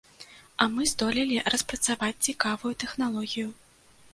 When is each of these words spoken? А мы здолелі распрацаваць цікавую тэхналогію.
А 0.63 0.67
мы 0.77 0.87
здолелі 0.91 1.37
распрацаваць 1.55 2.23
цікавую 2.29 2.73
тэхналогію. 2.85 3.47